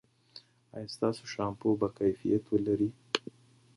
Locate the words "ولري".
2.49-2.89